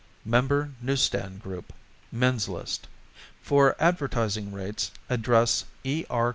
Member 0.25 0.71
Newsstand 0.81 1.43
Group 1.43 1.71
Men's 2.11 2.49
List. 2.49 2.87
For 3.43 3.75
advertising 3.79 4.51
rates 4.51 4.89
address 5.11 5.65
E. 5.83 6.05
R. 6.09 6.29